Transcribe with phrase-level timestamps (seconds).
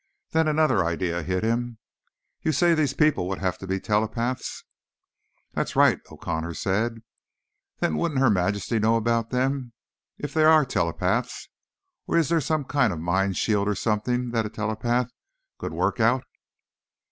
[0.31, 1.77] Then another idea hit him.
[2.41, 4.63] "You say these people would have to be telepaths?"
[5.53, 7.03] "That's right," O'Connor said.
[7.81, 9.73] "Then wouldn't Her Majesty know about them?
[10.17, 11.49] If they're telepaths?
[12.07, 15.11] Or is there some kind of a mind shield or something that a telepath
[15.59, 16.23] could work out?"